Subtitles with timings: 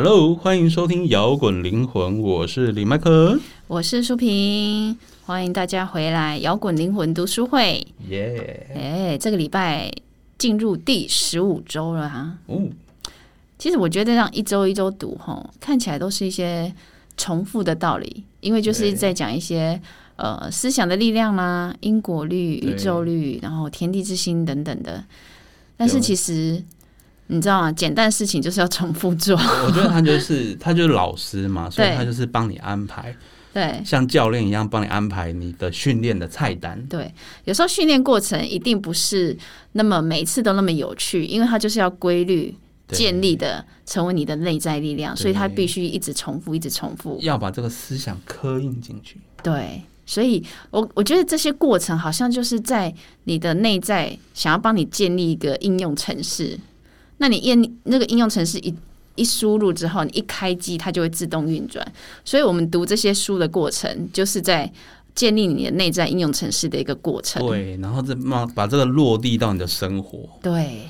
[0.00, 3.36] Hello，欢迎收听摇滚灵魂，我是李麦克。
[3.66, 7.84] 我是舒平，欢迎大家回来摇滚灵魂读书会。
[8.08, 9.90] 耶、哎，这个礼拜
[10.38, 12.32] 进入第十五周了哈。
[12.46, 12.62] 哦，
[13.58, 16.72] 其实我觉得这样一周一周读吼，看起来都是一些
[17.16, 19.82] 重复的道理，因为就是在讲一些
[20.14, 25.04] 呃思想的力量啦、因果律、宇宙律，然后天地之心等等的。
[25.76, 26.62] 但是其实
[27.28, 27.70] 你知道吗？
[27.70, 29.36] 简单的事情就是要重复做。
[29.36, 33.14] 我觉得他就是他就是老师嘛，所以他就是帮你安排，
[33.52, 36.84] 对像教练一样帮你安排你的训练的菜单。
[36.86, 37.12] 对，
[37.44, 39.36] 有时候训练过程一定不是
[39.72, 42.54] 那么每次都那么有趣，因为它就是要规律
[42.88, 47.18] 建立的，成为你的内在力量，所以它必须一直重复，一直重复。
[47.20, 49.20] 要把这个思想刻印进去。
[49.42, 52.92] 对，所以我我觉得这些过程好像就是在
[53.24, 56.58] 你的内在想要帮你建立一个应用程式，
[57.18, 58.74] 那你验那个应用程式一
[59.14, 61.86] 一输入之后，你一开机它就会自动运转。
[62.24, 64.70] 所以我们读这些书的过程，就是在
[65.14, 67.44] 建立你的内在应用程式的一个过程。
[67.46, 70.28] 对，然后再把把这个落地到你的生活。
[70.40, 70.82] 对，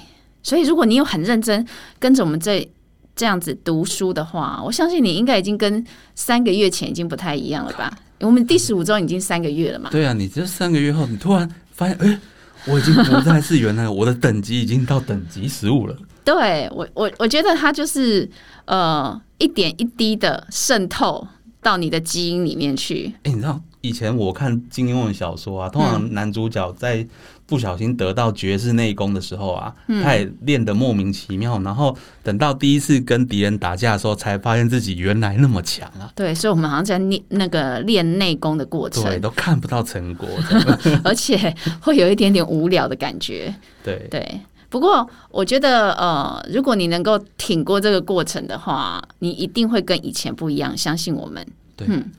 [0.43, 1.67] 所以如果你有很认真
[1.99, 2.69] 跟着我们这
[3.17, 5.85] 这样子读书的话，我相信你应该已经跟
[6.15, 7.99] 三个月前已经不太一样了吧？
[8.21, 9.89] 我们第十五周已经三个月了嘛？
[9.91, 12.21] 对啊，你这三个月后，你突然发现，哎、
[12.67, 15.97] 我已经不再是原来我的等级已经到等级十五了。
[16.35, 18.29] 对我，我我觉得它就是
[18.67, 21.27] 呃一点一滴的渗透
[21.63, 23.15] 到你的基因里面去。
[23.23, 27.07] 哎、你知道以前我看金庸的小说啊，通常男主角在
[27.47, 36.13] 不小心得到绝世内功的时候啊，他也练得莫名其妙，然后等到第一次跟敌人打架的时候，才发现自己原来那么强啊。
[36.15, 40.29] 对，所以我们好像在练那个练内功的过对，程，都看不到成果，
[41.03, 43.55] 而且会有一点点无聊的感觉。
[43.83, 44.41] 对，对，
[44.71, 50.77] 不过我觉得，呃，如果你能够挺过这个过程的话，你一定会跟以前不一样。
[50.77, 51.47] 相信我们。
[51.75, 52.11] 对嗯，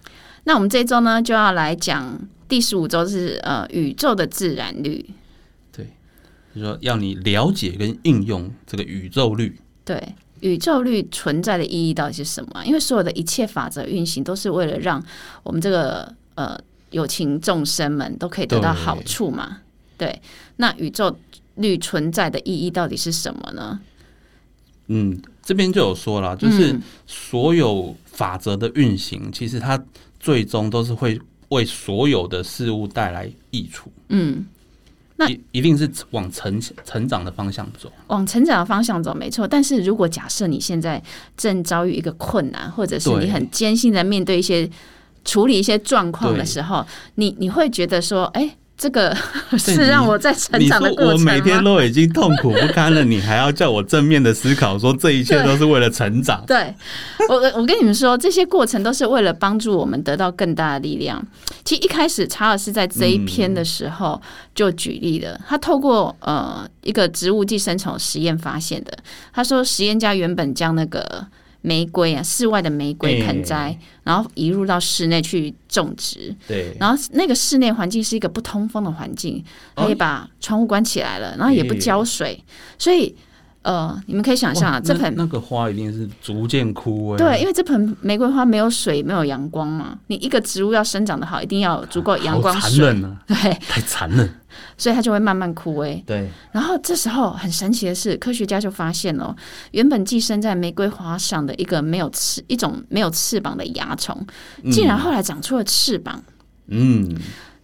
[0.46, 5.10] 那我们这一周呢，就要来讲第十五周是呃宇宙的自然律。
[5.72, 5.86] 对
[6.56, 9.60] 就是说要你了解跟应用这个宇宙律。
[9.86, 12.64] 对，宇宙律存在的意义到底是什么啊？
[12.64, 15.04] 因为所有的一切法则运行，都是为了让
[15.44, 16.58] 我们这个呃
[16.90, 19.60] 有情众生们都可以得到好处嘛。
[19.98, 20.22] 对，
[20.56, 21.14] 那宇宙
[21.60, 23.80] 律存在的意义到底是什么呢？
[24.88, 29.80] 嗯，这边就有说了，就是嗯所有法则的运行，其实它
[30.20, 31.20] 最终都是会
[31.50, 33.92] 为所有的事物带来益处。
[34.08, 34.46] 嗯，
[35.16, 37.92] 那一一定是往成成长的方向走。
[38.08, 39.48] 往成长的方向走，没错。
[39.48, 41.02] 但是如果假设你现在
[41.38, 44.68] 正遭遇一个困难，或者是你很艰辛的面对一些
[45.24, 46.84] 处理一些状况的时候，
[47.16, 49.14] 你你会觉得说，哎、这个
[49.60, 51.62] 是让我在成长的过程我每天？
[51.62, 56.42] 都已经痛苦不堪了，你还要叫我正面的思考，说这一切都是为了成长。
[56.48, 56.74] 对
[57.28, 61.22] 我，我我跟你们说，这些过程都是为了帮助我们得到更大的力量。
[61.66, 64.20] 其实一开始查尔斯在这一篇的时候
[64.56, 68.98] 就举例了，他透过呃一个植物寄生虫实验发现的。
[69.34, 71.26] 他说，实验家原本将那个
[71.62, 76.36] 玫瑰啊，室外的玫瑰盆栽，然后移入到室内去种植。
[76.48, 79.44] 对，然后那个室内环境是一个不通风的环境，
[79.76, 82.42] 可以把窗户关起来了，然后也不浇水，
[82.78, 83.14] 所以
[83.62, 87.18] 呃，你们可以想象啊，这盆那那个花一定是逐渐枯萎。
[87.18, 90.00] 对，因为这盆玫瑰花没有水，没有阳光嘛。
[90.08, 92.96] 你一个植物要生长的好，一定要有足够阳光水，
[93.28, 93.36] 对，
[93.68, 94.34] 太残忍。
[94.78, 96.04] 所以它就会慢慢枯萎。
[96.06, 99.36] 对，然后这时候很神奇的是，科学家就发现了，
[99.72, 104.26] 原本寄生在玫瑰花上的一个没有翅、一种没有翅膀的蚜虫，
[104.72, 106.24] 竟然后来长出了翅膀。
[106.68, 107.16] 嗯，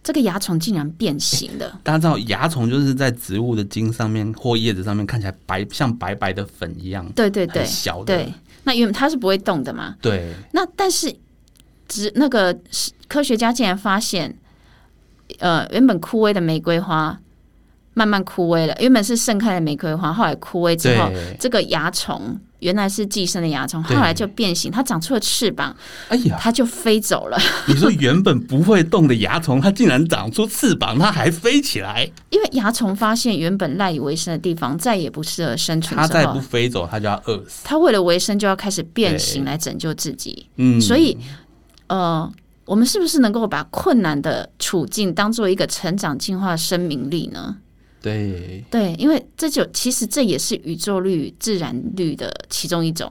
[0.02, 8.16] 这个蚜虫竟然变形了， 大家知道蚜虫就是在植物的茎上面或叶子上面看起来白，像白白的粉一样，对对对小的。
[8.16, 8.32] 对。
[8.64, 9.94] 那原本它是不会动的嘛？
[10.02, 11.14] 对那但是，
[11.86, 12.52] 植那个
[13.06, 14.36] 科学家竟然发现，
[15.38, 17.18] 呃，原本枯萎的玫瑰花
[17.94, 18.74] 慢慢枯萎了。
[18.80, 25.74] 原本是盛开的玫瑰花，后来枯萎之后，这个蚜虫原来是寄生的蚜虫，后来就变形，它长出了翅膀，
[26.08, 27.38] 哎呀，它就飞走了。
[27.68, 32.10] 你说原本不会动的蚜虫，它竟然长出翅膀，它还飞起来。
[32.30, 37.62] 因为蚜虫发现原本赖以为生的地方再也不适合生存之它再不，飞走，它就要饿死。
[37.64, 40.46] 它为了维生就要开始变形来拯救自己。
[40.56, 41.16] 嗯，所以，
[41.86, 42.30] 呃，
[42.66, 47.56] 我们是不是能够把困难的处境当做一个成长进化生命力呢？
[48.02, 53.10] 对，对，因为这就其实这也是宇宙律、自然律的其中一种。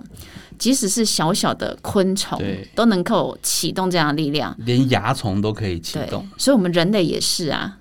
[0.57, 4.56] 即使是小小的昆虫对，都能够启动这样的力量。
[4.60, 7.60] 连蚜虫都可以启动。，所以我们人类也是啊。
[7.60, 7.78] 啊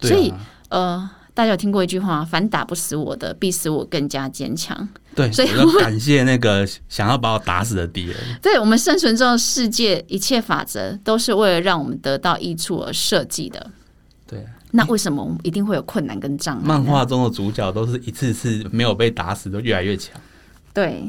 [0.00, 0.32] 所以
[0.68, 4.88] 呃，大家有听过一句话：“凡打不死我的，必使我更加坚强。
[5.14, 13.70] 对，所以我要感谢那个想要把我打死的敌人。”对我们生存中的世界，一切法则都是为了让我们得到益处而设计的。
[14.26, 16.62] 对，那为什么我们一定会有困难跟障碍？
[16.64, 20.20] 漫画中的主角都是一次次没有被打死，都越来越强。
[20.74, 21.08] 对。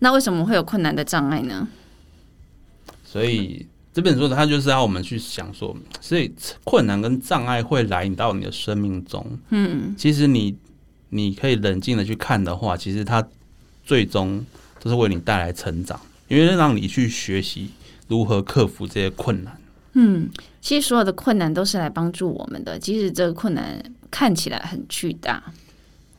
[0.00, 1.68] 那为什么会有困难的障碍呢？
[3.04, 6.32] 所以这本书它就是要我们去想说，所以
[6.64, 9.24] 困难跟障碍会来到你的生命中。
[9.50, 10.56] 嗯，其实你
[11.10, 13.22] 你可以冷静的去看的话，其实它
[13.84, 14.44] 最终
[14.80, 17.70] 都是为你带来成长，因为让你去学习
[18.08, 19.58] 如何克服这些困难。
[19.92, 20.30] 嗯，
[20.62, 25.42] 其实所有的困难都是来帮助我们的，即使这个困难看起来很巨大。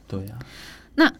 [0.08, 0.38] 对啊，
[0.94, 1.12] 那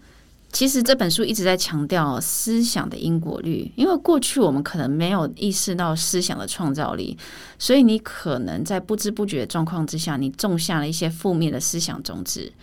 [0.54, 7.18] 其实这本书一直在强调思想的因果律，因为过去我们可能没有意识到思想的创造力，
[7.58, 12.54] 所以你可能在不知不觉的状况之下，你种下了一些负面的思想种子，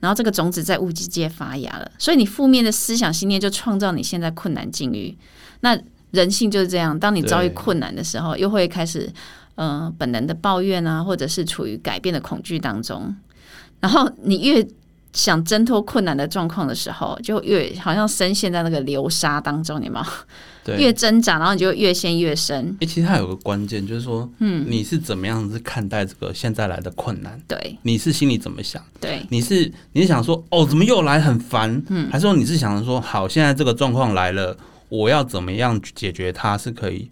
[0.00, 5.16] 然后这个种子在物质界发芽了，所以你负面的思想信念就创造你现在困难境遇。
[5.60, 5.78] 那
[6.10, 9.08] 人性就是这样，当你遭遇困难的时候，又会开始
[9.54, 13.14] 呃本能的抱怨啊，或者是处于改变的恐惧当中，
[13.78, 14.66] 然后你越
[15.12, 20.06] 想挣脱困难的状况的时候，就越好像深陷在那个流沙当中，你吗？
[20.62, 22.76] 对，越挣扎，然后你就越陷越深。
[22.80, 27.40] 诶其实它有个关键，就是说，嗯，你是怎么样子看待这个现在来的困难？
[27.48, 28.82] 对你是心里怎么想？
[29.00, 31.82] 对你是你是想说，哦，怎么又来，很烦？
[31.88, 34.54] 嗯，还是说你是想说，好，现在这个状况来了，
[34.90, 37.10] 我要怎么样解决它，是可以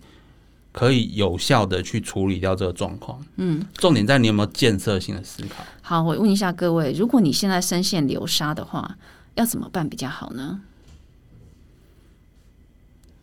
[0.73, 3.25] 可以有效的去处理掉这个状况？
[3.37, 5.65] 嗯，重点在你有没有建设性的思考。
[5.81, 8.97] 好，我问一下各位，如果你现在深陷流沙的话，
[9.35, 10.61] 要怎么办比较好呢？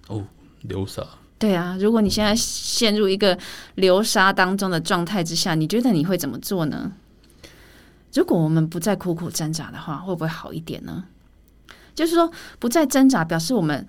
[0.07, 0.25] 哦，
[0.61, 1.03] 流沙，
[1.39, 3.37] 对啊，如果你现在陷入一个
[3.75, 6.91] 流沙当中的状态之下，你觉得你会怎么做呢？
[8.13, 11.05] 如果我们不再苦苦挣扎的话，会不会好一点呢？
[11.93, 13.87] 就是说，不再挣扎，表示我们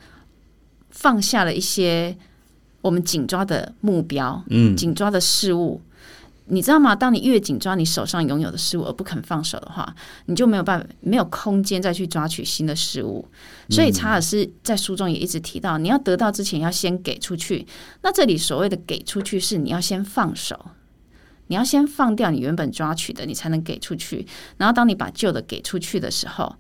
[0.91, 2.17] 放下了一些
[2.87, 5.81] 我们紧抓的目标，嗯，紧抓的事物。
[6.49, 6.95] 你知道吗？
[6.95, 9.93] 当你越紧抓你手上拥有的事物而不肯放手的话，
[10.27, 13.27] 你就没有办法，没有空间再去抓取新的事物。
[13.69, 17.67] 所以查尔斯在书中也一直提到，你要得到之前要先给出去。
[18.03, 20.57] 那这里所谓的给出去，是你要先放手，
[21.49, 24.25] 你要先放掉你原本抓取的，你才能给出去。
[24.57, 26.55] 然后当你把旧的给出去的时候，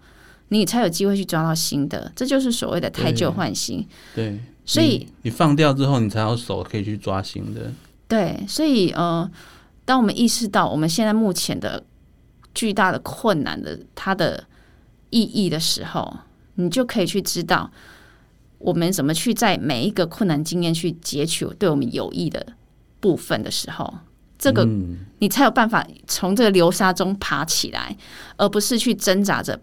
[0.48, 2.10] 你才有机会去抓到新的。
[2.16, 3.86] 这就是所谓的汰旧换新。
[4.16, 7.72] 对，所以你你放掉之后，你才有手可以去抓新的。
[8.08, 9.30] 对，所以呃，
[9.84, 11.82] 当我们意识到我们现在目前的
[12.52, 14.44] 巨大的困难的它的
[15.10, 16.18] 意义的时候，
[16.56, 17.70] 你就可以去知道
[18.58, 22.44] 我们怎么去在每一个困难经验去截取对我们有益的
[23.00, 23.98] 部分的时候，
[24.38, 27.96] 这个嗯你才有办法从这个流沙中爬起来，
[28.36, 29.60] 而不是去挣扎着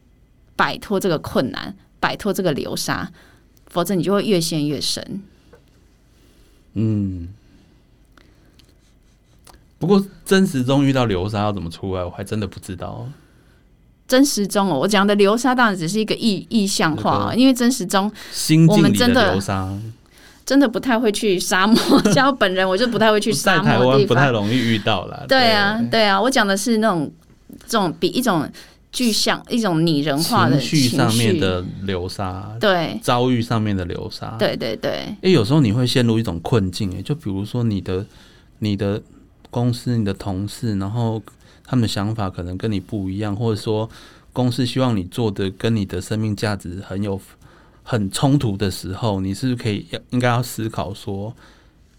[0.55, 3.11] 摆脱这个困难，摆脱这个流沙，
[3.73, 5.21] 否则你就会越陷越深。
[6.75, 7.27] 嗯。
[9.79, 13.05] 不过真实中遇到流沙要怎么出来，我还真的不知道。
[14.07, 18.09] 真实中哦，我讲的流沙当然只是一个意意象化啊，因为真实中
[18.69, 19.67] 我们真的流沙，
[20.45, 21.77] 真的不太会去沙漠，
[22.13, 24.29] 像我本人我就不太会去在沙台湾不太。
[24.29, 25.25] 容易遇到啦。
[25.27, 27.11] 对啊，对啊，我讲的是那种
[27.65, 28.49] 这种比一种
[28.93, 32.97] 具象、一种拟人化的情绪上面的流沙，对。
[33.01, 38.05] 遭遇上面的流沙。，对对对，诶，有时候你会陷入一种困境，诶，就比如说你的
[38.59, 39.01] 你的
[39.49, 41.19] 公司、你的同事，然后
[41.65, 43.89] 他们的想法可能跟你不一样，或者说
[44.31, 47.19] 公司希望你做的跟你的生命价值很有
[47.81, 51.33] 很冲突的时候，你是不是可以要应该要思考说，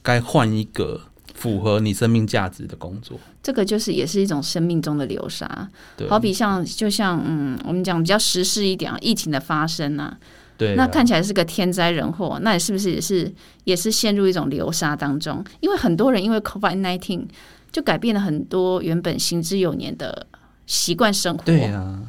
[0.00, 1.00] 该换一个
[1.32, 3.18] 符合你生命价值的工作？
[3.42, 5.68] 这个就是也是一种生命中的流沙。
[5.96, 10.16] 对，好比像就像嗯，我们讲比较实事一点啊，疫情的发生啊，
[10.56, 13.32] 对啊，那看起来是个天灾人祸，那你是不是也是
[13.64, 15.44] 也是陷入一种流沙当中？
[15.60, 17.26] 因为很多人因为 COVID nineteen
[17.72, 20.26] 就改变了很多原本行之有年的
[20.66, 22.00] 习惯生活，对啊，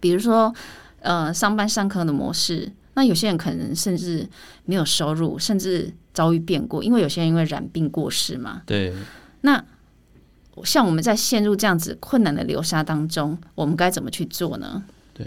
[0.00, 0.54] 比如说
[1.00, 2.72] 呃上班上课的模式。
[2.94, 4.28] 那有些人可能甚至
[4.66, 8.62] 没有收入，甚至遭遇变故，因为有些人因为染病过世嘛。
[8.66, 8.92] 对。
[9.40, 9.64] 那
[10.64, 14.82] 像我们在陷入这样子困难的流沙当中，我们该怎么去做呢？
[15.14, 15.26] 对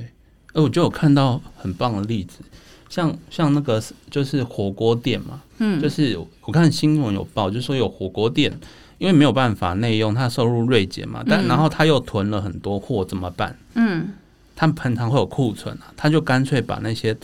[0.54, 2.40] 哎，我就有看到很棒的例子，
[2.88, 8.52] 像像那个就是火锅店嘛，嗯，就是我看新闻有报，就说有火锅店，
[9.00, 13.58] 因为没有办法内用，他收入锐减嘛，但、然后他又囤了很多货，怎么办？
[13.74, 14.14] 嗯，
[14.56, 17.18] 他们平常会有库存啊，他就干脆把那些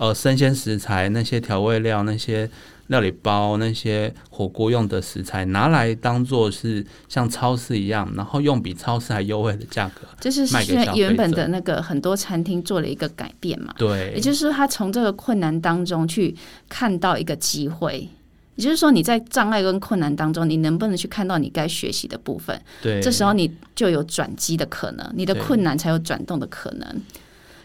[0.00, 2.48] 呃生鲜食材、那些调味料、那些
[2.86, 16.34] 料理包那些火锅用的食材拿来当做是像超市一样，然后用比超市还优惠的价格，就是卖给消费者原本的那个很多餐厅做了一个改变嘛，对，也就是说他从这个困难当中去
[16.66, 18.08] 看到一个机会。
[18.56, 22.60] 也就是说，你在障碍跟困难当中，你能不能去看到你该学习的部分？
[22.82, 27.02] 对，这时候你就有转机的可能，你的困难才有转动的可能。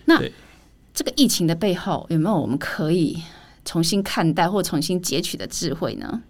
[0.05, 0.31] 那对
[0.95, 3.21] 这个疫情的背后，有没有我们可以
[3.65, 6.23] 重新看待或重新截取的智慧呢？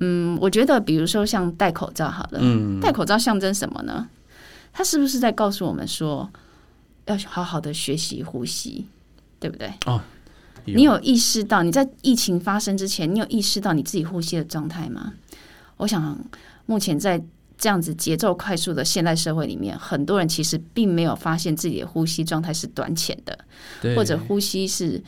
[0.00, 4.08] 嗯，我觉得，比如说像戴口罩好了，嗯，戴口罩象征什么呢？
[4.72, 6.30] 它是不是在告诉我们说，
[7.06, 8.86] 要好好的学习呼吸，
[9.40, 9.72] 对不对？
[9.86, 10.00] 哦
[10.64, 15.14] 你有意识到你在疫情发生之前，你有意识到你自己呼吸的状态吗？
[15.78, 16.18] 我想，
[16.66, 17.20] 目前在
[17.58, 23.36] 这样子节奏快速的现代社会里面，很多人其实并没有发现自己的呼吸状态是短浅的，
[23.96, 25.02] 或者呼吸是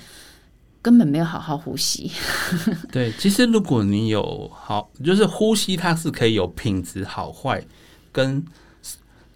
[0.82, 2.10] 根本没有好好呼吸。
[2.90, 7.64] 对，其实如果你有好，就是呼吸，它是可以有品质好坏
[8.10, 8.44] 跟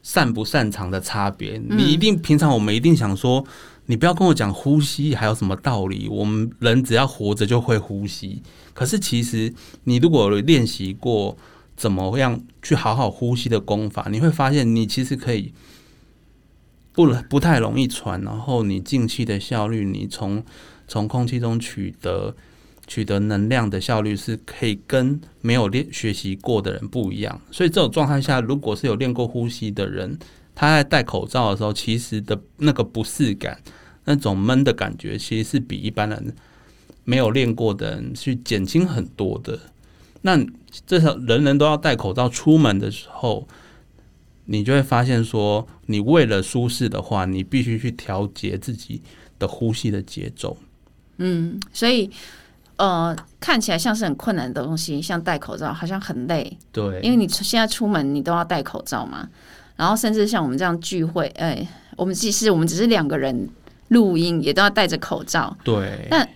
[0.03, 1.57] 擅不擅长的差别。
[1.57, 3.45] 嗯你一定平常我们一定想说，
[3.87, 8.43] 你不要跟我讲呼吸还有什么道理，我们人只要活着就会呼吸。
[8.73, 9.55] 可是其实
[9.85, 11.37] 你如果练习过
[11.77, 15.53] 怎么样去好好呼吸的功法，你会发现你其实可以。
[16.97, 20.45] 不不太容易喘，然后你进气的效率，你从
[20.87, 22.37] 从空气中取得
[22.87, 27.41] 取得能量的效率是可以跟没有练学习过的人不一样。
[27.51, 30.17] 所以这种状态下，如果是有练过呼吸的人，
[30.55, 33.61] 他在戴口罩的时候，其实的那个不适感、
[34.05, 36.33] 那种闷的感觉，其实是比一般人
[37.03, 39.59] 没有练过的人去减轻很多的。
[40.27, 40.43] 那
[40.87, 43.47] 这时候人人都要戴口罩出门的时候，
[44.47, 49.03] 你就会发现说，你为了舒适的话，你必须去调节自己
[49.39, 50.57] 的呼吸的节奏。
[51.19, 52.11] 嗯所以，
[52.77, 59.29] 呃，看起来像是很困难的东西，像戴口罩，好像很累，对，因为你现在出门你都要戴口罩嘛。
[59.77, 61.67] 然后，甚至像我们这样聚会，哎，
[61.97, 63.49] 我们其实我们只是两个人
[63.89, 65.55] 录音，也都要戴着口罩。
[65.63, 66.27] 对，那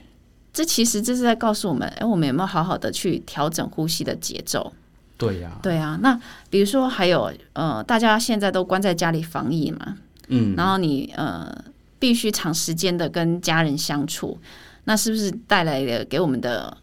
[0.53, 4.73] 这其实这是在告诉我们，哎，我们有没有好好的去调整呼吸的节奏？
[5.17, 9.97] 对呀、对啊，那比如说还有呃，大家现在都关在家里防疫嘛，
[10.29, 11.53] 嗯，然后你呃
[11.99, 14.39] 必须长时间的跟家人相处，
[14.85, 16.77] 那是不是带来的给我们的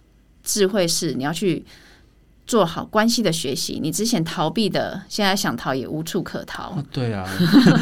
[0.44, 1.66] 智慧是你要去
[2.48, 3.80] 做好关系的学习？
[3.82, 6.70] 你之前逃避的，现在想逃也无处可逃。
[6.72, 7.28] 哦对啊，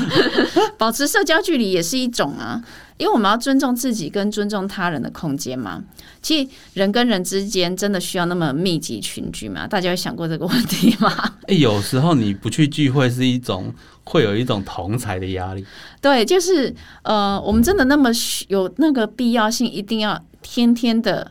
[0.78, 2.62] 保持社交距离也是一种啊，
[2.98, 5.82] 因为我们要尊重自己跟尊重他人的空间嘛。
[6.22, 9.68] 其实人跟人之间真的需要那么密集群居吗？
[9.68, 11.14] 大家有想过这个问题吗？
[11.48, 13.74] 哎、有时候你不去聚会是一种
[14.06, 15.66] 会有一种同才的压力。
[16.02, 18.10] 对，就是呃，我们真的那么
[18.48, 21.30] 有那个必要性，一定要天天的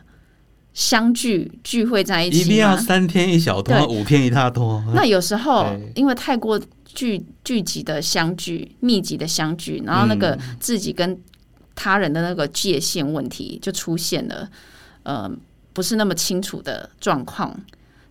[0.73, 2.41] 相聚聚会在一起？
[2.41, 4.83] 一定要三天一小拖，五天一大拖。
[4.95, 11.19] 那有时候因为太过聚聚集的相聚、密集的相聚，然后那个嗯自己跟
[11.75, 14.49] 他人的那个界限问题就出现了，
[15.03, 15.31] 呃，
[15.73, 17.55] 不是那么清楚的状况。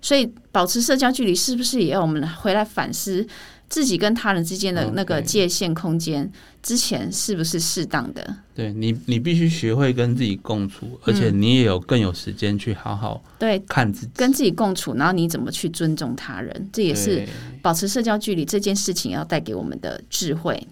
[0.00, 3.24] 所以保持社交距离，是不是也要我们回来反思
[3.72, 6.30] 自己跟他人之间的那个界限空间
[6.62, 8.36] 之前是不是适当的？
[8.54, 14.12] 对你，你必须学会跟自己共处，而且你也有更有时间去好好对，看自己。
[14.14, 17.26] 跟自己共处，然后你怎么去尊重他人，这也是
[17.62, 20.68] 保持社交距离这件事情要带给我们的智慧。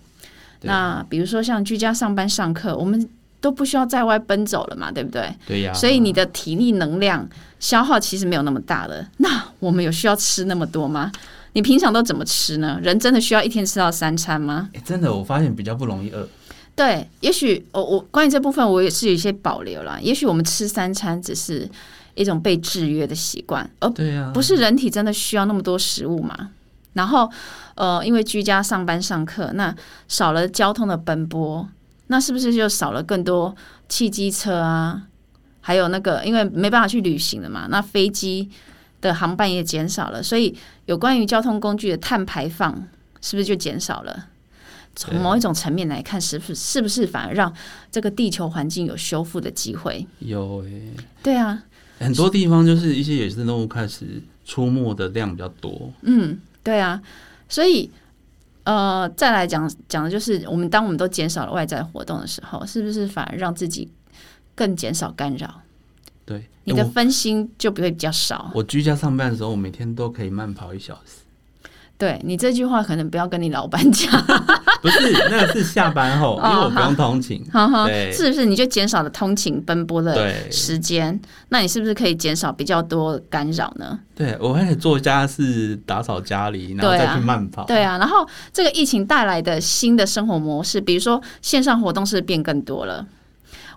[0.61, 3.09] 那比如说像居家上班上课，我们
[3.41, 5.35] 都不需要在外奔走了嘛，对不对？
[5.47, 7.27] 对呀、所以你的体力能量
[7.59, 9.09] 消耗其实没有那么大了。
[9.17, 11.11] 那我们有需要吃那么多吗？
[11.53, 12.79] 你平常都怎么吃呢？
[12.83, 14.69] 人真的需要一天吃到三餐吗？
[14.73, 16.29] 诶真的，我发现比较不容易饿。
[16.77, 19.99] 对，也许我我关于这部分我也是有一些保留啦。
[20.01, 21.69] 也许我们吃三餐只是
[22.15, 26.51] 一种被制约的习惯，而对呀、不是人体真的需要那么多食物嘛？
[26.95, 27.31] 然后，
[27.75, 29.75] 呃，因为居家上班上课，那
[30.09, 31.69] 少了交通的奔波，
[32.07, 33.55] 那是不是就少了更多
[33.89, 35.03] 汽机车啊？
[35.61, 38.49] 还有那个，因为没办法去旅行了嘛，那飞机
[39.01, 42.73] 的航班也减少了，所以有关于交通工具的碳排放
[43.21, 44.27] 是不是就减少了？
[44.97, 47.53] 从某一种层面来看，是不是是不是反而让
[47.93, 50.05] 这个地球环境有修复的机会？
[50.19, 50.93] 有诶、
[51.23, 51.63] 对啊，
[52.01, 55.93] 很多地方就是一些野生动物开始出没的量比较多。
[56.03, 57.01] 嗯，对啊，
[57.49, 57.89] 所以
[58.65, 63.89] 呃，再来讲讲的就是，我们当我们都减少了外在活动的时候，是不是反而让自己
[64.57, 65.63] 更减少干扰？
[66.31, 68.53] 对，你的分心就不会比较少。
[68.55, 71.23] 我我居家上班的时候，我每天都可以慢跑一小时。
[71.99, 74.11] 对你这句话可能不要跟你老板讲，
[74.81, 77.45] 不是，那个是下班后，因为我不用通勤。
[77.53, 81.21] 哈哈，对是不是你就减少了通勤奔波的时间？
[81.49, 83.99] 那你是不是可以减少比较多干扰呢？
[84.15, 87.65] 对，我还可以做家事、打扫家里，然后再去慢跑。
[87.65, 93.05] 对啊，然后这个疫情带来的新的生活模式，比如说线上活动是变更多了。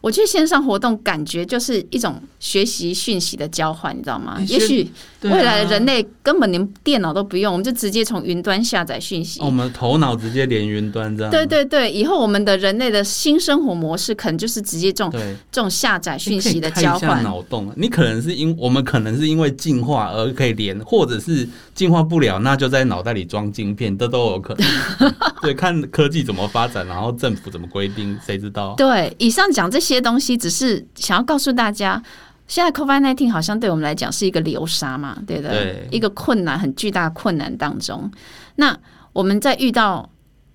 [0.03, 4.35] 我觉得线上活动感觉就是一种学习讯息的交换，你知道吗？
[4.37, 4.85] 哎也许
[5.21, 9.39] 未来的人类根本连电脑都不用，我们就直接从云端下载讯息。
[9.39, 11.31] 哦我们头脑直接连云端这样。
[11.31, 17.23] 对对对，以后我们的人类的新生活模式可能就是直接这种对，这种下载讯息的交换。
[17.23, 24.67] 脑洞啊，你可能是因我们可能是因为进化而可以连，或者是进化不了，那就在脑袋里装晶片，这都有可能。
[25.41, 28.73] 对，看科技怎么发展，然后政府怎么规定，谁知道？
[28.75, 32.01] 对，以上讲这些东西，只是想要告诉大家，
[32.47, 35.87] 现在 COVID nineteen 好像对我们来讲是一个流沙嘛，对的对？
[35.91, 38.11] 一个困难很巨大的困难当中，
[38.55, 38.77] 那
[39.11, 40.09] 我们在遇到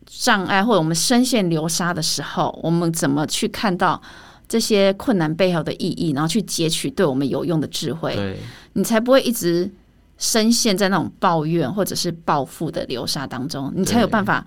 [0.06, 4.00] 障碍或者我们深陷流沙的时候，我们怎么去看到
[4.48, 8.38] 这些困难背后的意义，然后去截取对我们有用的智慧，
[8.72, 9.70] 你才不会一直
[10.16, 14.44] 深陷在那种抱怨或者是报复的流沙当中，你才有办法。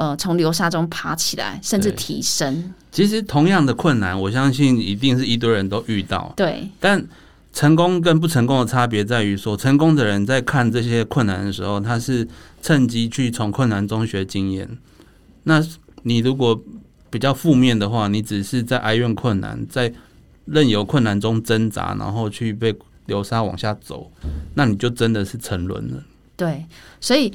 [0.00, 2.72] 呃，从流沙中爬起来，甚至提升。
[2.90, 7.06] 其实同样的困难，我相信一定是一堆人都遇到，对，但
[7.52, 12.26] 成功跟不成功的差别在于说，成功的人在看这些困难的时候，他是
[12.62, 14.66] 趁机去从困难中学经验。
[15.42, 15.62] 那
[16.04, 16.58] 你如果
[17.10, 19.92] 比较负面的话，你只是在哀怨困难，在
[20.46, 24.10] 任由困难中挣扎，然后去被流沙往下走，
[24.54, 26.02] 那你就真的是沉沦了。
[26.36, 26.64] 对，
[27.02, 27.30] 所以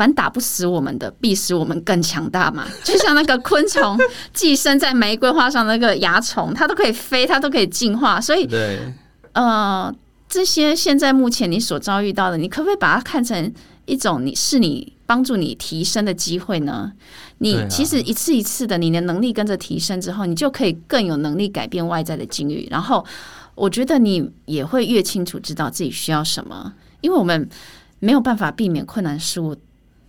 [0.00, 2.66] 凡打不死我们的，必使我们更强大嘛。
[2.82, 3.98] 就像那个昆虫
[4.32, 8.18] 寄生在玫瑰花上那个蚜虫，它都可以飞，它都可以进化。
[8.18, 8.78] 所以，对，
[9.32, 9.94] 呃，
[10.26, 13.52] 这些现在目前你所遭遇到的，你可不可以把它看成
[13.84, 16.92] 一种你是你帮助你提升的机会呢？
[17.36, 22.66] 你其实一次一次的，你的能力跟着提升之后，你就可以更有能力改变外在的境遇。
[22.70, 23.04] 然后，
[23.54, 27.46] 我觉得你也会越清楚知道自己需要什么，因为我们
[27.98, 29.54] 没有办法避免困难事物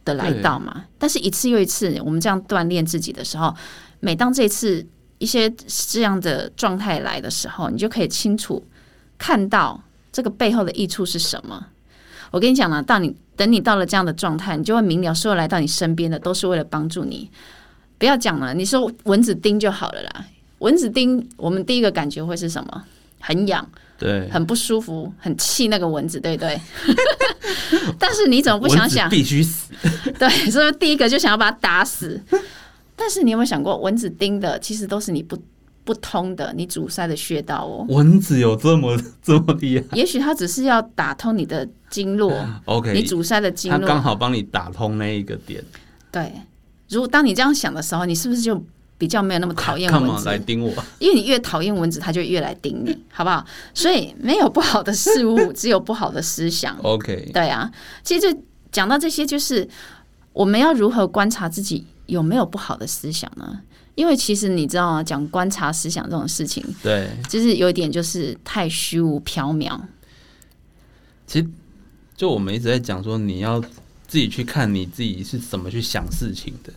[0.06, 0.86] 的来到嘛。
[0.98, 3.54] 但是，一次又一次，我们这样锻炼自己的时候，
[4.00, 4.86] 每当这次
[5.18, 5.50] 一些
[5.88, 8.66] 这样的状态来的时候，你就可以清楚
[9.18, 11.68] 看到这个背后的益处是什么。
[12.32, 17.30] 我跟你讲了，当你等你到了这样的状态，你就会明了，所有来到你身边的都是为了帮助你。
[17.98, 20.26] 不要讲了，你说蚊子叮就好了啦。
[20.60, 22.84] 蚊子叮，我们第一个感觉会是什么？
[23.20, 23.68] 很痒，
[24.02, 26.60] 对，很不舒服，很气那个蚊子，对不对？
[28.00, 29.08] 但是你怎么不想想？
[29.08, 29.72] 必须死。
[30.18, 32.20] 对，所以第一个就想要把它打死。
[32.96, 35.38] 但是你有没有想过，蚊子叮的其实都是你不
[35.84, 37.86] 不通的，你阻塞的穴道哦。
[37.90, 44.02] 蚊子有这么 这么厉害也许它只是要打通你的经络，你？OK，你阻塞的经他刚。
[44.02, 45.64] 好帮你打通那一个点。
[46.12, 46.32] 对，
[46.90, 48.64] 如果当你这样想的时候，你是不是就
[49.02, 50.30] 比较没有那么讨 厌干嘛蚊子？
[50.30, 50.72] 来叮我？
[51.00, 53.44] 因为你越讨厌蚊子，它就越来叮你，好不好？
[53.74, 56.78] 所以没有不好的事物，只有不好的思想。
[56.84, 57.72] OK，对啊，
[58.04, 58.40] 其实就
[58.72, 59.68] 讲到这些，就是
[60.34, 63.62] 我们要如何观察自己有没有不好的思想呢？
[63.96, 65.04] 因为其实你知道吗？
[65.04, 69.80] 讲观察思想这种事情，对，就是有一点就是太虚无缥缈。
[71.26, 71.48] 其实
[72.16, 73.60] 就我们一直在讲说，你要
[74.08, 76.72] 自己去看你自己是怎么去想事情的。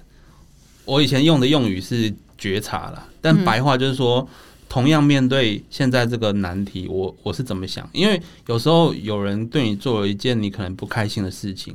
[0.85, 4.27] 我以前用的用语是觉察了，但白话就是说，
[4.68, 7.88] 同样面对现在这个难题，我我是怎么想？
[7.92, 11.75] 因为有时候有人对你做了一件你可能不开心的事情，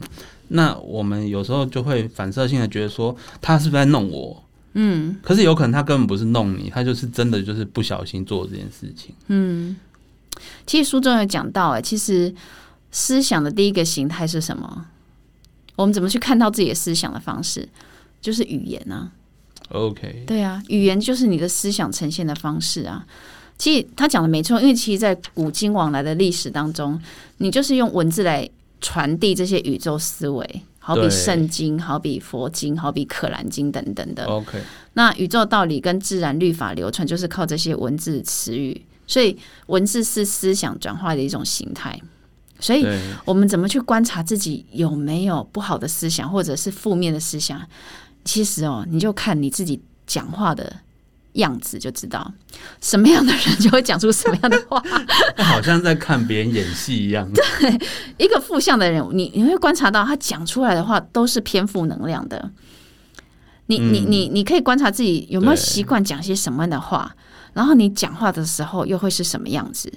[0.49, 4.43] 那我们有时候就会反射性的觉得说，他是不是在弄我？
[4.73, 9.15] 嗯可是有可能他根本不是弄你，他就是真的就是不小心做这件事情。
[9.27, 9.75] 嗯，
[10.67, 12.33] 其实书中有讲到，哎，其实
[12.91, 14.85] 思想的第一个形态是什么？
[15.75, 17.67] 我们怎么去看到自己的思想的方式，
[18.21, 19.11] 就是语言啊。
[19.69, 23.05] OK，对啊，语言就是你的思想呈现的方式啊。
[23.57, 26.99] 其实他讲的没错，因为其实，在古今往来的历史当中，
[27.37, 34.23] 你就是用文字来传递这些宇宙思维，好比圣经，好比佛经，好比可兰经等等的。
[34.23, 34.59] OK，
[34.93, 41.99] 那宇宙道理跟自然律法流传，就是靠这些文字词语，所以文字是思想转化的一种形态。
[42.61, 42.85] 所以，
[43.25, 47.61] 我们怎么去观察自己有没有不好的思想，或者是负面的思想？
[48.25, 50.71] 其实哦，你就看你自己讲话的
[51.33, 52.31] 样子就知道，
[52.81, 54.83] 什么样的人就会讲出什么样的话。
[55.43, 57.29] 好像在看别人演戏一样。
[57.33, 57.79] 对
[58.17, 62.51] 一个负向的人，你你会观察到他讲出来的话都是偏负能量的。
[63.67, 67.15] 你你你你可以观察自己有没有习惯讲些什么样的话，
[67.53, 69.91] 然后你讲话的时候又会是什么样子。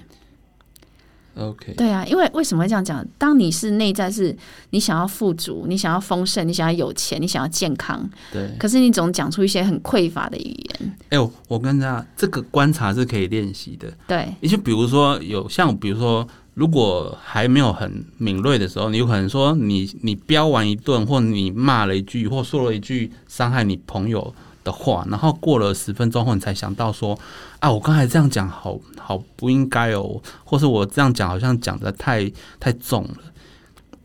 [1.35, 3.05] OK，对啊，因为为什么会这样讲？
[3.17, 4.37] 当你是内在是
[4.71, 8.51] 你想要富足，你想要丰盛，你想要有钱，你想要健康，对。
[8.59, 10.97] 可是你总讲出一些很匮乏的语言。
[11.09, 13.93] 哎、我我跟大家这个观察是可以练习的。
[14.07, 24.35] 对，也就比如说有像比如说，如果还没有很敏锐的时候，你有可能说你你飙完一顿，或你骂了一句，或说了一句伤害你朋友
[24.65, 27.19] 的话，然后过了十分钟后，你才想到说
[27.61, 33.17] 啊，我刚才这样讲好好不应该哦，或是我这样讲好像讲的太太重了。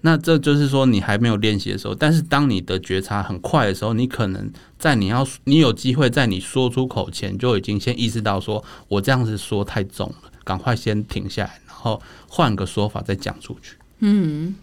[0.01, 13.75] 那这就是说你还没有练习的时候，但是当你的觉察很快的时候，你可能在你要你有机会在你说出口前就已经先意识到说我这样子说太重了，赶快先停下来，然后换个说法再讲出去。
[13.99, 14.55] 嗯，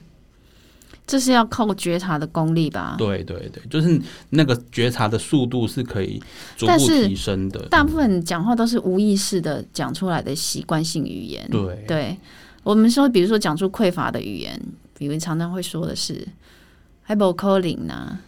[1.07, 2.95] 这是要靠觉察的功力吧？
[2.99, 6.23] 对对对，就是那个觉察的速度是可以
[6.57, 7.61] 逐步提升的。
[7.69, 11.47] 大部分讲话都是无意识的讲出来的习惯性语言。
[11.51, 12.19] 对对，
[12.63, 14.59] 我们说，比如说讲出匮乏的语言，
[14.97, 16.27] 比如常常会说的是
[17.05, 18.19] “还不扣零呢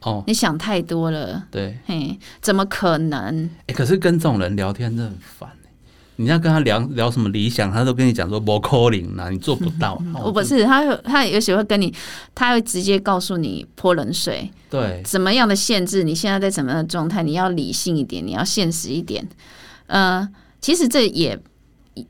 [0.00, 3.50] 哦”，，你想太多了，对，嘿，怎么可能？
[3.66, 5.55] 哎、可是跟这种人聊天真的很烦、欸。
[6.16, 9.94] 你要跟他聊聊什么理想，他都跟你讲说不可能啦，你做不到。
[10.14, 11.92] 哦我不是他有，他有时会跟你，
[12.34, 19.26] 他会直接告诉你泼冷水，对怎么样的限制，你现在在怎么样的状态，你要理性一点，你要现实一点。
[19.86, 20.28] 呃，
[20.60, 21.38] 其实这也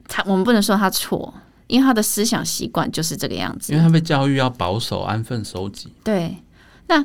[0.08, 1.34] 他我们不能说他错，
[1.66, 3.84] 因为他的思想习惯就是这个样子因为。
[3.84, 5.92] 他被教育要保守、安分守己。
[6.04, 6.36] 对，
[6.86, 7.04] 那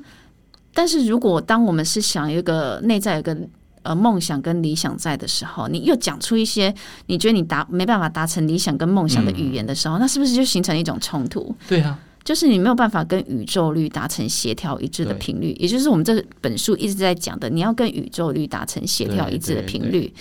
[0.74, 3.36] 但是如果当我们是想有一个内在有一个
[3.84, 6.74] 呃梦想跟理想在的时候，你又讲出一些
[7.08, 11.56] 你觉得你达没办法达成理想跟梦想的语言的时候，那是不是就形成一种冲突？
[11.67, 20.13] 对啊，就是你没有办法跟宇宙律达成协调一致的频率，也就是我们这本书一直在讲的，你要跟宇宙律达成协调一致的频率。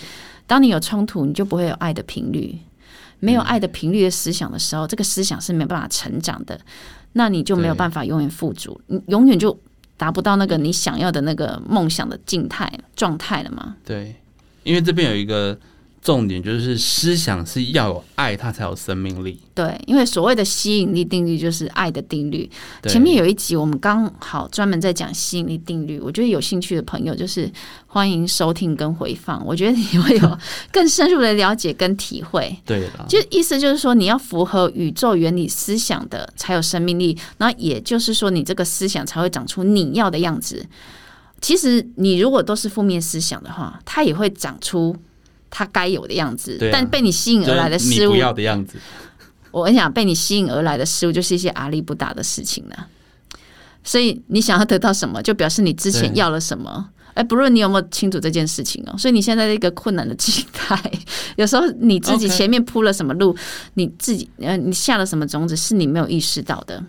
[0.47, 2.59] 当你有冲突，你就不会有爱的频率。
[3.23, 6.59] 没有爱的频率的思想的时候，这个思想是没有办法成长的，
[7.13, 9.55] 那你就没有办法永远富足，你永远就
[10.01, 13.77] 达不到那个你想要的那个梦想的静态状态了吗？
[13.85, 14.17] 对，
[14.63, 15.59] 因为这边有一个
[16.03, 19.39] 重点，就是思想是要有爱，它才有生命力。
[19.55, 22.51] 对，因为所谓的吸引力定律就是爱的定律。
[22.85, 27.53] 前面有一集我们刚好专门在讲吸引力定律，我觉得有兴趣的朋友就是
[27.87, 30.39] 欢迎收听跟回放，我觉得你会有
[30.73, 32.57] 更深入的了解跟体会。
[32.65, 40.65] 对了，就意思就是说，你要符合宇宙原理思想的才有生命力，然后也就是说，你这个思想才会长出你要的样子。
[41.43, 44.95] 其实你如果都是负面思想的话，它也会长出
[45.51, 46.57] 它该有的样子。
[46.57, 48.79] 啊但被你吸引而来的事物不，要的样子。
[49.51, 52.87] 我很想被你吸引而来的事物，就是一些阿力不达的事情了。
[53.83, 56.89] 所以你想要得到什么，就表示你之前要了什么。
[57.15, 60.81] 哎，不论你有没有清楚这件事情哦，所以你现在在一个困难的境态，
[61.35, 63.37] 有时候你自己前面铺了什么路
[63.75, 66.81] 你自己呃，你下了什么种子，是你没有意识到的。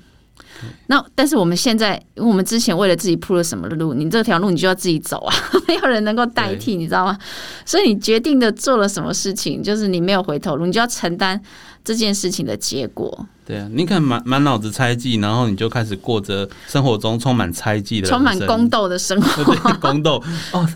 [0.88, 5.36] 那但是我们现在，因为我们之前为了自己铺了什么路，你这条路你就要自己走啊，
[5.68, 7.18] 没有人能够代替，你知道吗？
[7.66, 11.42] 所以你决定的做了什么事情，就是你没有回头路，你就要承担
[11.84, 13.28] 这件事情的结果。
[13.46, 19.44] 对啊，你可能满满脑子猜忌，然后你就开始过着生活中充满猜忌的充满宫斗的生活。
[19.44, 20.68] 对对宫斗哦。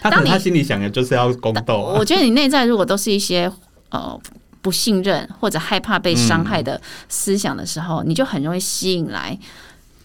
[0.00, 2.04] 他可能他心里想的就是要宫斗啊我。
[2.04, 3.50] 觉得你内在如果都是一些
[3.90, 4.16] 呃
[4.60, 9.38] 不信任或者害怕被伤害的思想的时候，你就很容易吸引来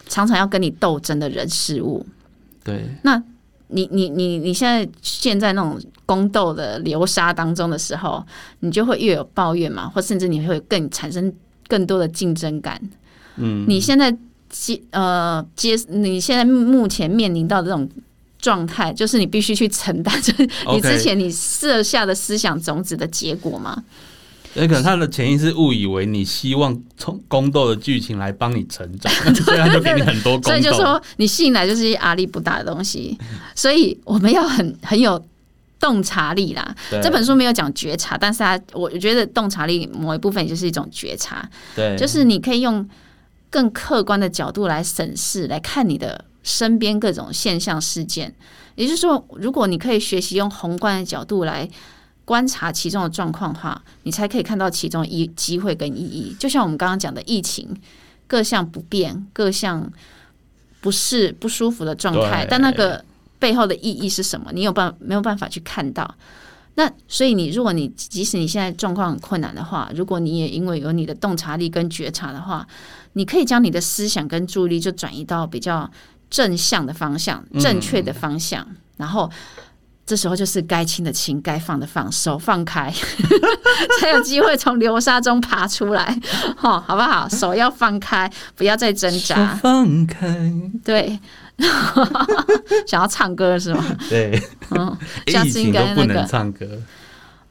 [0.08, 2.06] 常常要跟你斗争的人事物。
[2.64, 3.22] 对那
[3.68, 8.24] 你你你你现在陷在那种宫斗的流沙当中的时候，
[8.60, 11.34] 你就会越有抱怨嘛，或甚至你会更产生
[11.68, 12.80] 更多的竞争感。
[13.38, 14.16] 嗯，你现在
[14.50, 17.90] 接呃接你现在目前面临到的这种
[18.38, 23.84] 状态，就是你必须去承担，就是你之前你设下的思想种子的结果嘛。
[24.56, 30.50] 有可能他的潜意识误以为你希望从宫斗的剧情来帮你成长， 所以他就给你很多宫斗。
[30.50, 33.18] 所以就说你吸引来就是一些阿力不大的东西，
[33.56, 35.24] 所以我们要很很有
[35.80, 36.76] 洞察力啦。
[37.02, 42.88] 这本书没有讲觉察，但是它我我觉得洞察力某一部分也就是一种觉察，对，就是你可以用
[43.50, 48.34] 更客观的角度来审视、来看你的身边各种现象事件。
[48.76, 51.70] 也就是说，如果你可以学习用宏观的角度来
[52.26, 56.36] 观察其中的状况的话，你才可以看到其中一机会跟意义。
[56.40, 57.68] 就像我们刚刚讲的疫情，
[58.28, 59.92] 各项不变、各项
[60.82, 63.04] 不是不舒服的状态，但那个
[63.40, 64.52] 背后的意义是什么？
[64.54, 66.16] 你有办没有办法去看到？
[66.76, 72.68] 那所以你，如果你即使你现在状况很困难的话，如果你也因为有你的洞察力跟觉察的话，
[73.14, 75.88] 你可以将你的思想跟注意力就转移到比较
[76.32, 79.30] 正向的方向、正确的方向，然后
[80.06, 82.94] 这时候就是该亲的亲，该放的放，手放开，
[84.02, 86.20] 才有机会从流沙中爬出来，
[86.58, 87.28] 哈， 好不好？
[87.30, 90.52] 手要放开，不要再挣扎，放开。
[90.84, 91.18] 对，
[92.86, 93.84] 想要唱歌是吗？
[94.10, 96.68] 对，嗯，下次应该那个唱歌。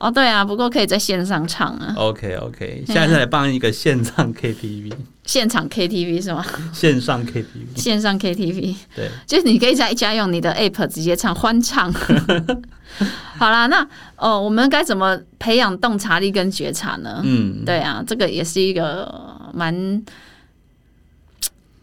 [0.02, 1.94] 哦，对啊，不过可以在线上唱啊。
[1.96, 4.92] OK OK，下次来办一个线上 KTV，
[5.24, 6.44] 现场 KTV 是吗？
[6.72, 11.92] 线上 KTV，线上 KTV，对，就是你可以在家用你的 App 直接唱欢唱。
[13.38, 13.86] 好啦，那
[14.16, 17.20] 哦，我们该怎么培养洞察力跟觉察呢？
[17.22, 19.08] 嗯，对啊，这个也是一个
[19.54, 20.02] 蛮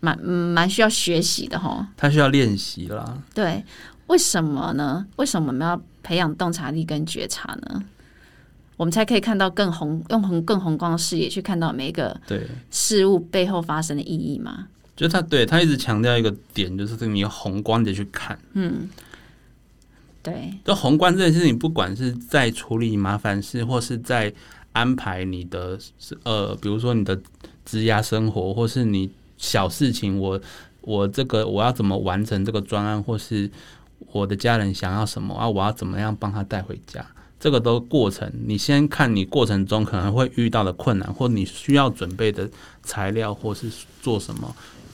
[0.02, 1.88] 蛮蛮需要学习的哈。
[1.96, 3.18] 他需要练习啦。
[3.34, 3.64] 对，
[4.08, 5.06] 为什么呢？
[5.16, 7.82] 为什么我们要培养洞察力跟觉察呢？
[8.80, 14.70] 我们才可以看到更宏用宏更宏观的视野去看到每一个对事物背后发生的意义嘛？
[14.96, 18.40] 就他对他一直强调一个点，就是你宏观的去看。
[18.54, 18.90] 嗯，
[20.24, 20.54] 对。
[20.64, 24.34] 就宏观这件事情，不管是在处理麻烦事，或是在
[24.72, 25.78] 安排你的
[26.24, 27.22] 呃，比如说你的
[27.66, 30.40] 职涯生活，或是你小事情，我
[30.80, 33.52] 我这个我要怎么完成这个专案，或是
[34.14, 37.06] 我的家人想要什么啊，我要怎么样帮他带回家。
[37.40, 42.50] 这个都过程，你先看你过程中可能会遇到的困难，或你需要准备的
[42.84, 43.72] 材料，或是
[44.02, 44.54] 做什么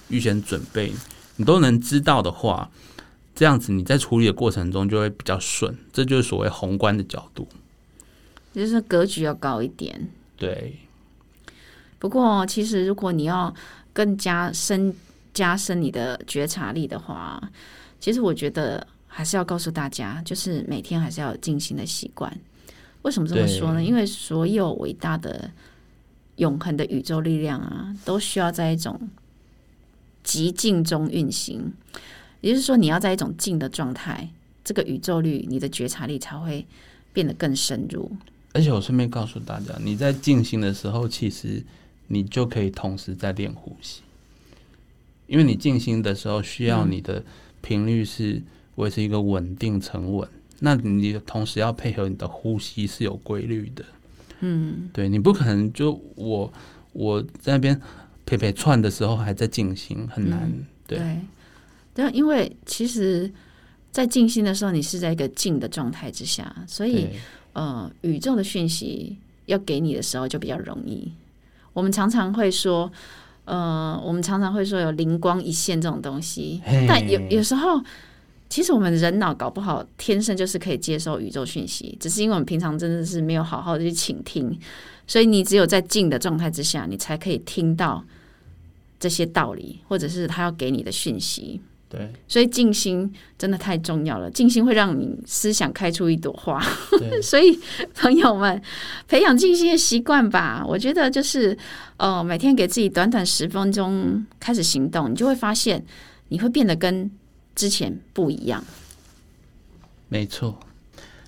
[0.10, 0.94] 预先准备，
[1.38, 2.70] 你都能知道的话，
[3.34, 5.76] 这样子你在处理的过程中就会比较顺。
[5.92, 7.48] 这就是所谓宏观的角度，
[8.54, 10.08] 就是格局要高一点。
[10.38, 10.78] 对。
[11.98, 13.52] 不过，其实如果你要
[13.92, 14.94] 更加深
[15.34, 17.42] 加深你的觉察力的话，
[18.00, 18.86] 其实我觉得。
[19.18, 22.38] 还是要告诉大家，就是每天还是要有静心的习惯。
[23.04, 23.82] 为什么这么说呢？
[23.82, 25.50] 因为所有伟大的、
[26.36, 29.00] 永恒的宇宙力量啊，都需要在一种
[30.22, 31.72] 极静中运行。
[32.42, 34.30] 也就是说，你要在一种静的状态，
[34.66, 36.66] 这个宇宙力，你的觉察力才会
[37.14, 38.12] 变得更深入。
[38.52, 41.64] 而且，我顺便告诉大家，你在静心的时候，其实
[42.08, 44.02] 你就可以同时在练呼吸，
[45.28, 47.24] 因为你静心的时候，需要你的
[47.62, 48.44] 频率是。
[48.76, 50.28] 维持一个稳定沉稳，
[50.60, 53.86] 那你同时要配合你的呼吸是有规律的，
[54.42, 56.52] 嗯，对你不可能就我
[56.92, 57.80] 我在那边
[58.26, 60.52] 陪陪串的时候还在静心，很难，
[60.86, 61.00] 对，
[61.94, 63.32] 但，因为其实，
[63.92, 67.08] 在静心的时候，你是在一个静的状态之下，所以
[67.54, 71.10] 呃，宇宙的讯息要给你的时候就比较容易。
[71.72, 72.92] 我们常常会说，
[73.46, 77.82] 呃，我们常常会说有灵光一现这种东西，但有有时候。
[78.56, 84.58] 其实我们人脑搞不好天生就是可以接受宇宙讯息，只是因为我们平常真的是没有好好的去倾听，
[85.06, 88.02] 所以你只有在静的状态之下，你才可以听到
[88.98, 91.60] 这些道理，或者是他要给你的讯息。
[91.90, 96.58] 对，所以静心真的太重要了，静心会让你思想开出一朵花。
[97.22, 97.60] 所以
[97.94, 98.62] 朋友们，
[99.10, 100.64] 培养静心的习惯吧。
[100.66, 101.58] 我觉得就是
[101.98, 105.86] 呃，每天给自己短短十分钟开始行动，你就会发现
[106.30, 107.12] 你会变得跟。
[107.56, 108.64] 之前不一样，
[110.10, 110.60] 没错。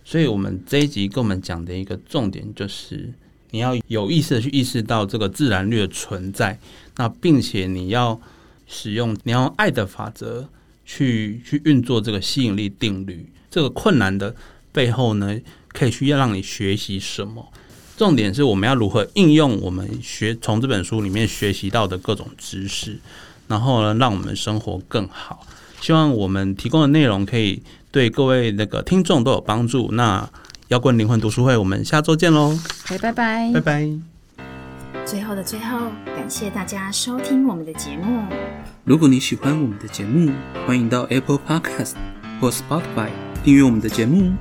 [0.03, 3.13] 所以，我们这一集跟我们讲的一个重点就是，
[3.51, 6.59] 你要有意识的去意识到这个自然律的存在，
[6.95, 8.19] 那并且你要
[8.67, 10.47] 使用你要用爱的法则
[10.85, 13.27] 去去运作这个吸引力定律。
[13.49, 14.33] 这个困难的
[14.71, 15.37] 背后呢，
[15.69, 17.51] 可以需要让你学习什么？
[17.97, 22.99] 重点是我们要如何应用我们学从这本书里面学习到的各种知识，
[23.47, 25.45] 然后呢，让我们生活更好。
[25.79, 27.61] 希望我们提供的内容可以
[27.91, 29.89] 对各位那个听众都有帮助。
[29.91, 30.27] 那
[30.69, 32.57] 摇滚灵魂读书会，我们下周见喽！
[32.89, 33.89] 拜拜拜拜拜。
[35.05, 38.23] 最后的最后，感谢大家收听我们的节目。
[38.83, 40.31] 如果你喜欢我们的节目，
[40.65, 41.93] 欢迎到 Apple Podcast
[42.41, 43.09] 或 Spotify
[43.43, 44.33] 订阅我们的节目，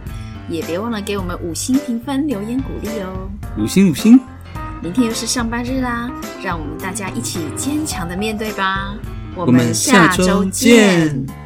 [0.49, 3.31] 也别忘了给我们五星评分、留言鼓励哦！
[3.57, 4.19] 五星五星。
[4.83, 6.11] 明天又是上班日啦，
[6.43, 8.95] 让我们大家一起坚强的面对吧。
[9.37, 11.46] 我们下周见。